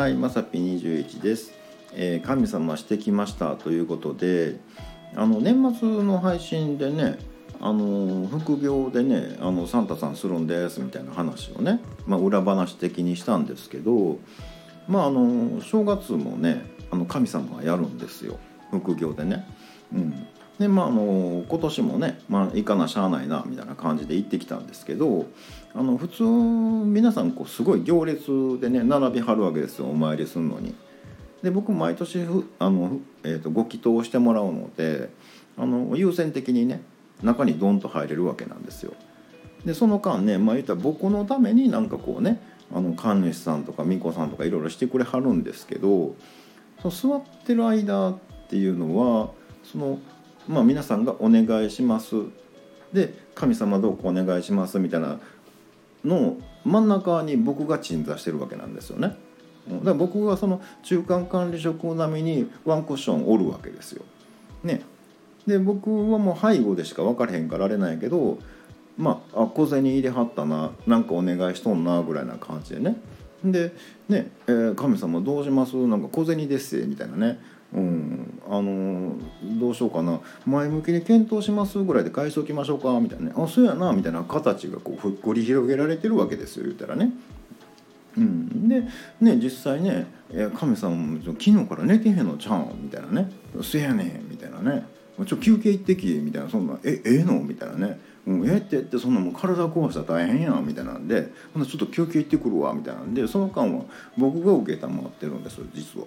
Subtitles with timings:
[0.00, 1.52] はい、まさぴ21です、
[1.92, 4.56] えー神様してきましたということで、
[5.14, 7.18] あの年末の配信でね、
[7.60, 14.18] あの副業でね、あのサンタさんするんですみたいな話をね、まあ裏話的にしたんですけど、
[14.88, 18.38] まああの正月もね、あの神様がやるんですよ、
[18.70, 19.46] 副業でね。
[19.92, 20.26] うん。
[20.60, 25.24] でまああの今年もね、まあ、行かなしゃあないなみたいな感じで行ってきたんですけど
[25.74, 30.74] あの普通皆さんこうすごい行列でね並びはるわけですよお参りするのに。
[31.42, 35.08] で僕毎年ふあの、えー、とご祈祷してもらうので
[35.56, 36.82] あの優先的にね
[37.22, 38.92] 中にドンと入れるわけなんですよ。
[39.64, 42.38] でその間ね、まあ、言ったら僕のためになんかこうね
[42.74, 46.14] あの神主さんとか巫女さんとかいろいろしてくれはるんですけど
[46.82, 48.18] その座ってる間っ
[48.50, 49.30] ていうのは
[49.64, 49.98] その
[50.50, 52.16] まあ皆さんが「お願いします」
[52.92, 55.20] で「神様どうかお願いします」みたいな
[56.04, 59.16] の真ん中に僕が鎮座してるわけなんですよね。
[59.68, 64.02] だから僕がその中間管理職並みにワンクッションおるわけですよ。
[64.64, 64.82] ね。
[65.46, 68.38] で僕はもう背後でしか分からへんからあれないけど
[68.98, 73.00] まああ小銭入れはったななんかお願いしとんなぐらいな感じでね。
[73.44, 73.72] で
[74.08, 75.76] ね、えー神様どうします？
[75.76, 77.38] なんか小銭ですみたいなね。
[77.72, 80.20] うん、あのーどうしようかな。
[80.44, 83.32] 前向きに検討しますぐらいで返しておきましょうかみたいなね。
[83.36, 87.12] あそうやなみたいな形がこうふっくり広げられてるわけですよ言ったらね。
[88.18, 88.82] うん、で
[89.20, 90.06] ね実際ね
[90.58, 92.74] 「神様も昨日から寝てへんのちゃう？
[92.74, 93.30] ん」みたいなね
[93.62, 94.84] 「せやねん」みたいなね
[95.26, 103.84] 「ちょ休憩行ってき」みたいなそんな「えええの?」みたいなね「うん、えってってそんなもう体壊したら大変やん」みたいなんで「ほんなちょっと休憩行ってくるわ」みたいなんでその間は
[104.16, 106.06] 僕が受けたまってるんですよ実は。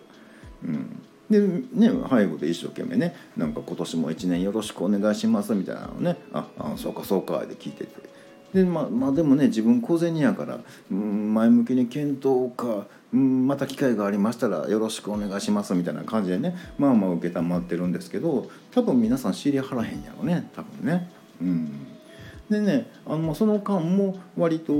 [0.65, 1.01] うん。
[1.29, 8.13] でね背後で一生懸命ね「なんか今年も一年よろしくお願いします」みたいなのね「ああそうかそうか」で聞いてて。
[8.53, 10.59] でままあでもね自分小銭やから、
[10.91, 21.09] うん、前向きに検討か、うん、また機会がありましたらよろしくお願いしますみたいな感じでねまあまあ受けたまってるんですけど多分皆さん知りはらへんやろね多分ね。
[21.41, 21.87] うん、
[22.49, 24.73] でねあのその間も割と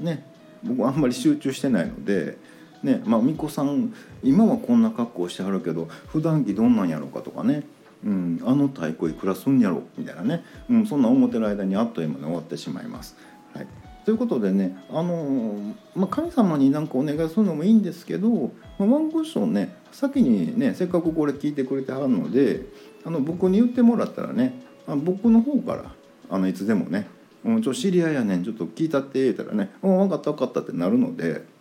[0.00, 0.24] ね
[0.62, 2.54] 僕あんまり集中してないので。
[2.84, 7.62] ねまあ、巫女さん今はこんな格好してはるけど普段着どんなんやろうかとかね、
[8.04, 13.16] うん、あの太鼓いくらすんやろみたいなね、うん、そんな思ってる間にあっという間に終わってしまいます。
[13.54, 13.66] はい、
[14.04, 15.56] ということでね、あの
[15.96, 22.66] まあ、神様に何かお願いするのもいいんですけど、まあ、ワンクッションね先にねせっかくこれ聞いてくれてはるので
[23.04, 25.94] あの僕に言ってもらったらねあ僕の方から
[26.28, 27.06] あのいつでもね
[27.44, 31.52] 「うん、ちょ知り合いやねんちょっと聞いたって」言ったらね「うん分かった分かった」ってなるので。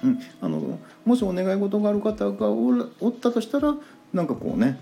[0.00, 3.74] うん、あのもしお願い事がある方がおらおったとしたら
[4.12, 4.78] なんかこうね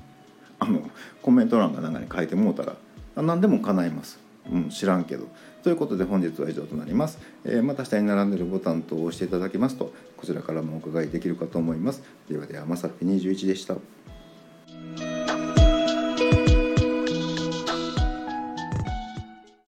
[0.58, 0.82] あの
[1.22, 2.76] コメント欄かなんかに書いてもうたら
[3.22, 4.18] 何でも叶います、
[4.50, 5.26] うん、知らんけど。
[5.62, 12.02] ということで本日は以上となります、えーまた下に並んでるボタンと押していただきますとこちらからもお伺いできるかと思います。
[12.28, 13.74] ではではまさぴ21でした。